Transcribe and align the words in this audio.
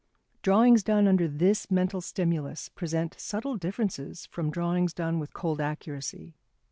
Drawings 0.41 0.81
done 0.81 1.07
under 1.07 1.27
this 1.27 1.69
mental 1.69 2.01
stimulus 2.01 2.69
present 2.69 3.13
subtle 3.19 3.55
differences 3.55 4.25
from 4.25 4.49
drawings 4.49 4.93
done 4.95 5.19
with 5.19 5.31
cold 5.35 5.61
accuracy. 5.61 6.33